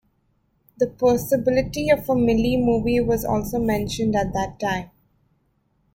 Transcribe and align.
The 0.79 0.87
possibility 0.87 1.91
of 1.91 2.09
a 2.09 2.15
Millie 2.15 2.57
movie 2.57 2.99
was 3.01 3.23
also 3.23 3.59
mentioned 3.59 4.15
at 4.15 4.33
that 4.33 4.59
time. 4.59 4.89